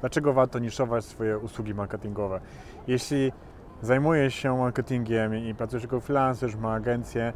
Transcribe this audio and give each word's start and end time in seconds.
Dlaczego 0.00 0.32
warto 0.32 0.58
niszować 0.58 1.04
swoje 1.04 1.38
usługi 1.38 1.74
marketingowe? 1.74 2.40
Jeśli 2.86 3.32
zajmujesz 3.82 4.34
się 4.34 4.58
marketingiem 4.58 5.34
i 5.34 5.54
pracujesz 5.54 5.82
jako 5.82 6.00
freelancer, 6.00 6.58
ma 6.58 6.72
agencję, 6.72 7.32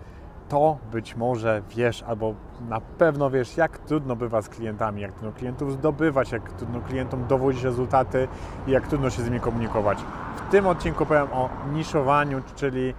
to 0.49 0.79
być 0.93 1.17
może 1.17 1.63
wiesz 1.77 2.03
albo 2.03 2.35
na 2.69 2.81
pewno 2.81 3.31
wiesz, 3.31 3.57
jak 3.57 3.79
trudno 3.79 4.17
bywa 4.17 4.43
z 4.43 4.49
klientami, 4.49 5.03
jak 5.03 5.13
trudno 5.13 5.33
klientów 5.33 5.73
zdobywać, 5.73 6.33
jak 6.33 6.53
trudno 6.53 6.81
klientom 6.81 7.27
dowodzić 7.27 7.63
rezultaty 7.63 8.29
i 8.67 8.71
jak 8.71 8.89
trudno 8.89 9.11
się 9.11 9.23
z 9.23 9.25
nimi 9.25 9.41
komunikować. 9.41 9.99
W 10.37 10.51
tym 10.51 10.67
odcinku 10.67 11.07
powiem 11.07 11.29
o 11.33 11.51
niszowaniu, 11.73 12.43
czyli 12.55 12.95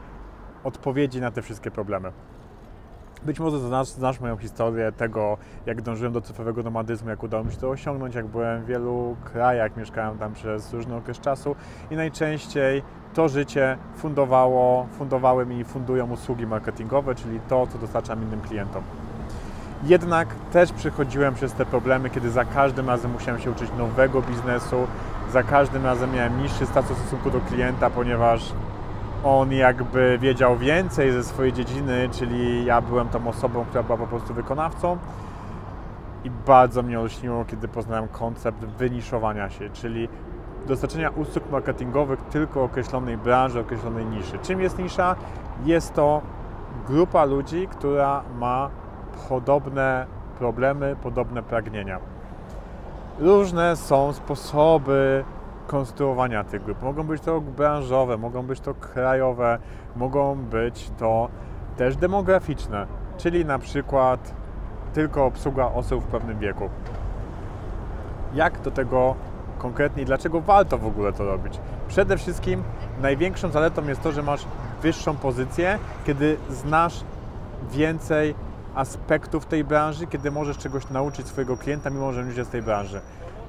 odpowiedzi 0.64 1.22
na 1.22 1.32
te 1.32 1.42
wszystkie 1.42 1.72
problemy. 1.72 2.12
Być 3.26 3.40
może 3.40 3.60
znasz, 3.60 3.88
znasz 3.88 4.20
moją 4.20 4.38
historię 4.38 4.92
tego, 4.92 5.38
jak 5.66 5.82
dążyłem 5.82 6.14
do 6.14 6.22
cyfrowego 6.22 6.64
nomadyzmu, 6.64 7.10
jak 7.10 7.24
udało 7.24 7.44
mi 7.44 7.52
się 7.52 7.58
to 7.58 7.70
osiągnąć, 7.70 8.16
jak 8.16 8.28
byłem 8.28 8.64
w 8.64 8.66
wielu 8.66 9.16
krajach, 9.24 9.78
mieszkałem 9.78 10.18
tam 10.18 10.34
przez 10.34 10.74
różny 10.74 10.96
okres 10.96 11.20
czasu 11.20 11.56
i 11.92 11.96
najczęściej 11.96 12.84
to 13.14 13.30
życie 13.30 13.78
fundowało, 13.96 14.88
fundowały 14.98 15.46
mi 15.46 15.60
i 15.60 15.64
fundują 15.64 16.12
usługi 16.12 16.48
marketingowe, 16.48 17.16
czyli 17.16 17.40
to, 17.50 17.68
co 17.68 17.78
dostarczam 17.78 18.24
innym 18.24 18.42
klientom. 18.42 18.84
Jednak 19.84 20.36
też 20.52 20.72
przechodziłem 20.72 21.34
przez 21.34 21.54
te 21.54 21.66
problemy, 21.66 22.10
kiedy 22.10 22.32
za 22.32 22.46
każdym 22.46 22.90
razem 22.90 23.12
musiałem 23.12 23.42
się 23.42 23.52
uczyć 23.52 23.70
nowego 23.78 24.22
biznesu, 24.22 24.88
za 25.32 25.44
każdym 25.44 25.86
razem 25.86 26.14
miałem 26.14 26.44
niższy 26.44 26.66
status 26.66 26.98
w 26.98 27.02
stosunku 27.02 27.32
do 27.32 27.40
klienta, 27.40 27.90
ponieważ 27.90 28.54
on 29.24 29.52
jakby 29.52 30.18
wiedział 30.22 30.58
więcej 30.58 31.12
ze 31.12 31.24
swojej 31.24 31.54
dziedziny, 31.54 32.10
czyli 32.12 32.66
ja 32.66 32.82
byłem 32.82 33.10
tą 33.10 33.28
osobą, 33.28 33.66
która 33.66 33.84
była 33.84 33.98
po 33.98 34.08
prostu 34.08 34.34
wykonawcą. 34.34 34.98
I 36.24 36.30
bardzo 36.30 36.84
mnie 36.84 37.00
olśniło, 37.00 37.46
kiedy 37.46 37.68
poznałem 37.68 38.08
koncept 38.08 38.66
wyniszowania 38.66 39.50
się, 39.50 39.70
czyli 39.70 40.08
dostarczenia 40.68 41.10
usług 41.10 41.52
marketingowych 41.52 42.22
tylko 42.22 42.64
określonej 42.64 43.18
branży, 43.18 43.60
określonej 43.60 44.06
niszy. 44.06 44.40
Czym 44.40 44.62
jest 44.62 44.80
nisza? 44.80 45.16
Jest 45.66 45.94
to 45.94 46.22
grupa 46.88 47.26
ludzi, 47.26 47.68
która 47.68 48.24
ma 48.40 48.70
podobne 49.30 50.06
problemy, 50.40 50.96
podobne 51.04 51.44
pragnienia. 51.44 52.00
Różne 53.20 53.76
są 53.76 54.14
sposoby 54.14 55.24
konstruowania 55.68 56.44
tych 56.44 56.64
grup. 56.64 56.82
Mogą 56.82 57.04
być 57.04 57.22
to 57.22 57.42
branżowe, 57.42 58.18
mogą 58.18 58.44
być 58.44 58.60
to 58.60 58.74
krajowe, 58.74 59.60
mogą 59.96 60.36
być 60.36 60.92
to 60.98 61.30
też 61.78 61.96
demograficzne, 61.96 62.88
czyli 63.18 63.46
na 63.46 63.60
przykład 63.60 64.34
tylko 64.94 65.26
obsługa 65.26 65.66
osób 65.66 66.04
w 66.04 66.08
pewnym 66.08 66.40
wieku. 66.40 66.70
Jak 68.34 68.62
do 68.62 68.72
tego 68.72 69.16
konkretnie 69.58 70.04
i 70.04 70.06
dlaczego 70.06 70.42
warto 70.42 70.78
w 70.78 70.86
ogóle 70.86 71.14
to 71.14 71.26
robić? 71.26 71.60
Przede 71.88 72.18
wszystkim 72.18 72.64
największą 73.02 73.50
zaletą 73.50 73.88
jest 73.88 74.02
to, 74.02 74.12
że 74.12 74.24
masz 74.24 74.46
wyższą 74.82 75.16
pozycję, 75.16 75.80
kiedy 76.06 76.38
znasz 76.50 77.04
więcej 77.72 78.36
aspektów 78.76 79.46
tej 79.46 79.64
branży, 79.64 80.08
kiedy 80.08 80.32
możesz 80.32 80.58
czegoś 80.58 80.90
nauczyć 80.90 81.28
swojego 81.28 81.58
klienta, 81.58 81.90
mimo 81.90 82.14
że 82.14 82.24
nie 82.24 82.34
jest 82.34 82.50
z 82.50 82.52
tej 82.52 82.62
branży. 82.62 83.02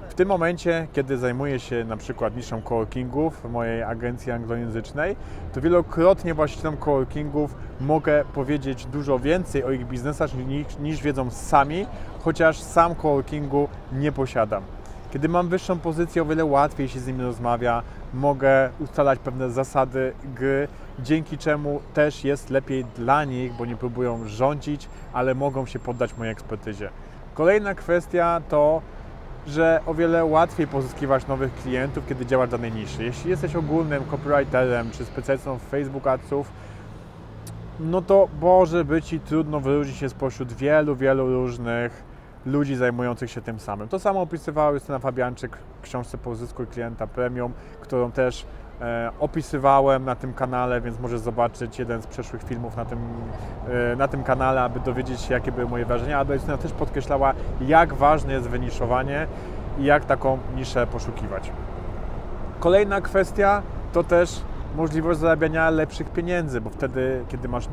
W 0.09 0.15
tym 0.15 0.29
momencie, 0.29 0.87
kiedy 0.93 1.19
zajmuję 1.19 1.61
się 1.61 1.85
na 1.85 1.97
przykład 1.97 2.37
niszą 2.37 2.63
coworkingów 2.63 3.41
w 3.41 3.51
mojej 3.51 3.83
agencji 3.83 4.33
anglojęzycznej, 4.33 5.17
to 5.53 5.61
wielokrotnie 5.61 6.35
właścicielom 6.35 6.77
coworkingów 6.77 7.55
mogę 7.81 8.25
powiedzieć 8.35 8.87
dużo 8.87 9.19
więcej 9.19 9.65
o 9.65 9.71
ich 9.71 9.87
biznesach 9.87 10.35
niż, 10.35 10.79
niż 10.79 11.03
wiedzą 11.03 11.31
sami, 11.31 11.87
chociaż 12.21 12.61
sam 12.61 12.95
coworkingu 12.95 13.69
nie 13.93 14.13
posiadam. 14.13 14.63
Kiedy 15.13 15.29
mam 15.29 15.49
wyższą 15.49 15.79
pozycję, 15.79 16.23
o 16.23 16.25
wiele 16.25 16.45
łatwiej 16.45 16.89
się 16.89 17.01
z 17.01 17.07
nimi 17.07 17.23
rozmawia, 17.23 17.83
mogę 18.15 18.71
ustalać 18.81 19.19
pewne 19.19 19.51
zasady 19.51 20.13
gry, 20.35 20.69
dzięki 20.99 21.39
czemu 21.39 21.81
też 21.95 22.25
jest 22.25 22.51
lepiej 22.51 22.85
dla 22.85 23.25
nich, 23.25 23.53
bo 23.53 23.67
nie 23.67 23.77
próbują 23.77 24.29
rządzić, 24.29 24.89
ale 25.13 25.35
mogą 25.35 25.67
się 25.67 25.79
poddać 25.79 26.17
mojej 26.17 26.33
ekspertyzie. 26.33 26.91
Kolejna 27.35 27.75
kwestia 27.75 28.41
to 28.49 28.83
że 29.47 29.81
o 29.87 29.95
wiele 29.95 30.25
łatwiej 30.25 30.67
pozyskiwać 30.67 31.27
nowych 31.27 31.55
klientów, 31.55 32.07
kiedy 32.09 32.27
działasz 32.27 32.49
w 32.49 32.53
danej 32.53 32.73
niszy. 32.73 33.05
Jeśli 33.05 33.31
jesteś 33.31 33.57
ogólnym 33.57 34.05
copywriterem 34.05 34.91
czy 34.91 35.05
specjalistą 35.05 35.59
w 35.59 35.63
Facebook 35.63 36.07
Adsów, 36.07 36.53
no 37.81 38.03
to 38.03 38.29
może 38.41 38.85
być 38.85 39.07
Ci 39.07 39.21
trudno 39.21 39.61
wyróżnić 39.61 39.97
się 39.97 40.09
spośród 40.09 40.53
wielu, 40.53 40.97
wielu 40.97 41.27
różnych 41.27 42.05
ludzi 42.47 42.77
zajmujących 42.77 43.31
się 43.31 43.41
tym 43.41 43.61
samym. 43.61 43.89
To 43.89 43.99
samo 43.99 44.21
opisywała 44.21 44.71
Justyna 44.71 44.99
Fabianczyk 44.99 45.59
w 45.79 45.83
książce 45.83 46.19
Pozyskuj 46.19 46.67
klienta 46.67 47.07
premium, 47.07 47.53
którą 47.81 48.13
też 48.13 48.47
opisywałem 49.21 50.05
na 50.05 50.15
tym 50.15 50.35
kanale, 50.35 50.81
więc 50.81 51.01
możesz 51.01 51.21
zobaczyć 51.21 51.79
jeden 51.79 52.03
z 52.03 52.07
przeszłych 52.07 52.43
filmów 52.43 52.77
na 52.77 52.85
tym, 52.85 52.99
e, 53.93 53.97
na 53.97 54.09
tym 54.09 54.23
kanale, 54.23 54.63
aby 54.63 54.81
dowiedzieć 54.81 55.21
się, 55.21 55.35
jakie 55.35 55.53
były 55.53 55.69
moje 55.69 55.85
wrażenia. 55.85 56.19
Ale 56.19 56.35
Justyna 56.35 56.57
też 56.57 56.73
podkreślała, 56.73 57.35
jak 57.61 57.95
ważne 57.95 58.33
jest 58.33 58.49
wyniszowanie 58.49 59.27
i 59.79 59.85
jak 59.85 60.05
taką 60.05 60.39
niszę 60.57 60.87
poszukiwać. 60.87 61.53
Kolejna 62.61 63.01
kwestia 63.01 63.63
to 63.93 64.05
też 64.05 64.43
możliwość 64.77 65.21
zarabiania 65.21 65.71
lepszych 65.71 66.11
pieniędzy, 66.11 66.61
bo 66.61 66.71
wtedy, 66.71 67.25
kiedy 67.29 67.49
masz 67.49 67.69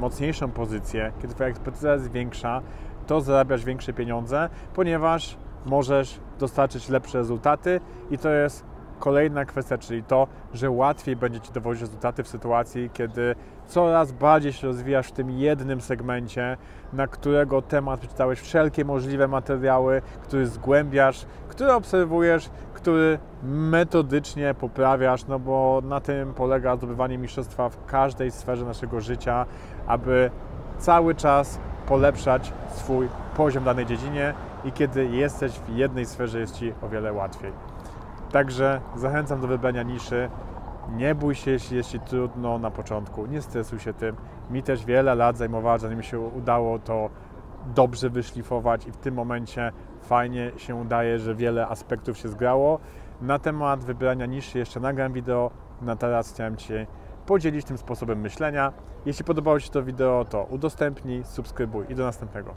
mocniejszą 0.00 0.50
pozycję, 0.50 1.12
kiedy 1.22 1.34
Twoja 1.34 1.48
ekspertyza 1.48 1.92
jest 1.92 2.10
większa, 2.10 2.62
to 3.06 3.20
zarabiasz 3.20 3.64
większe 3.64 3.92
pieniądze, 3.92 4.48
ponieważ 4.74 5.36
możesz 5.66 6.20
dostarczyć 6.38 6.88
lepsze 6.88 7.18
rezultaty 7.18 7.80
i 8.10 8.18
to 8.18 8.30
jest 8.30 8.73
kolejna 9.04 9.44
kwestia, 9.44 9.78
czyli 9.78 10.02
to, 10.02 10.26
że 10.54 10.70
łatwiej 10.70 11.16
będzie 11.16 11.40
Ci 11.40 11.52
dowodzić 11.52 11.80
rezultaty 11.80 12.22
w 12.22 12.28
sytuacji, 12.28 12.90
kiedy 12.92 13.34
coraz 13.66 14.12
bardziej 14.12 14.52
się 14.52 14.66
rozwijasz 14.66 15.08
w 15.08 15.12
tym 15.12 15.30
jednym 15.30 15.80
segmencie, 15.80 16.56
na 16.92 17.06
którego 17.06 17.62
temat 17.62 18.00
przeczytałeś 18.00 18.40
wszelkie 18.40 18.84
możliwe 18.84 19.28
materiały, 19.28 20.02
który 20.22 20.46
zgłębiasz, 20.46 21.26
który 21.48 21.72
obserwujesz, 21.72 22.50
który 22.74 23.18
metodycznie 23.42 24.54
poprawiasz, 24.54 25.26
no 25.26 25.38
bo 25.38 25.82
na 25.84 26.00
tym 26.00 26.34
polega 26.34 26.76
zdobywanie 26.76 27.18
mistrzostwa 27.18 27.68
w 27.68 27.84
każdej 27.86 28.30
sferze 28.30 28.64
naszego 28.64 29.00
życia, 29.00 29.46
aby 29.86 30.30
cały 30.78 31.14
czas 31.14 31.58
polepszać 31.86 32.52
swój 32.68 33.08
poziom 33.36 33.62
w 33.62 33.66
danej 33.66 33.86
dziedzinie 33.86 34.34
i 34.64 34.72
kiedy 34.72 35.06
jesteś 35.06 35.52
w 35.52 35.76
jednej 35.76 36.06
sferze 36.06 36.40
jest 36.40 36.54
Ci 36.54 36.72
o 36.82 36.88
wiele 36.88 37.12
łatwiej. 37.12 37.73
Także 38.34 38.80
zachęcam 38.96 39.40
do 39.40 39.46
wybrania 39.46 39.82
niszy. 39.82 40.30
Nie 40.96 41.14
bój 41.14 41.34
się, 41.34 41.50
jeśli 41.50 41.76
jest 41.76 41.90
Ci 41.90 42.00
trudno 42.00 42.58
na 42.58 42.70
początku, 42.70 43.26
nie 43.26 43.42
stresuj 43.42 43.78
się 43.80 43.92
tym. 43.92 44.16
Mi 44.50 44.62
też 44.62 44.84
wiele 44.84 45.14
lat 45.14 45.36
zajmowało, 45.36 45.78
zanim 45.78 46.02
się 46.02 46.20
udało 46.20 46.78
to 46.78 47.10
dobrze 47.74 48.10
wyszlifować 48.10 48.86
i 48.86 48.92
w 48.92 48.96
tym 48.96 49.14
momencie 49.14 49.72
fajnie 50.02 50.50
się 50.56 50.74
udaje, 50.74 51.18
że 51.18 51.34
wiele 51.34 51.68
aspektów 51.68 52.18
się 52.18 52.28
zgrało. 52.28 52.78
Na 53.22 53.38
temat 53.38 53.84
wybrania 53.84 54.26
niszy 54.26 54.58
jeszcze 54.58 54.80
nagram 54.80 55.12
wideo, 55.12 55.50
na 55.82 55.96
teraz 55.96 56.32
chciałem 56.32 56.56
Ci 56.56 56.72
podzielić 57.26 57.66
tym 57.66 57.78
sposobem 57.78 58.20
myślenia. 58.20 58.72
Jeśli 59.06 59.24
podobało 59.24 59.60
Ci 59.60 59.70
to 59.70 59.82
wideo, 59.82 60.24
to 60.24 60.44
udostępnij, 60.44 61.24
subskrybuj 61.24 61.86
i 61.88 61.94
do 61.94 62.04
następnego. 62.04 62.54